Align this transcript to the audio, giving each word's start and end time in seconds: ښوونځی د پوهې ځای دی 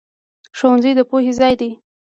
ښوونځی 0.57 0.91
د 0.97 0.99
پوهې 1.09 1.31
ځای 1.39 1.53
دی 1.61 1.71